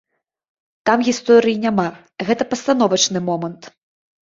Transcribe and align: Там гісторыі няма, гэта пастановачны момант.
Там 0.89 1.03
гісторыі 1.07 1.59
няма, 1.67 1.85
гэта 2.31 2.43
пастановачны 2.55 3.25
момант. 3.31 3.73